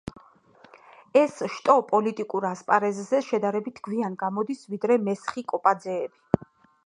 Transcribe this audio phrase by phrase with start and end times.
[1.19, 6.49] ეს შტო პოლიტიკურ ასპარეზზე შედარებით გვიან გამოდის ვიდრე მესხი კოპაძეები.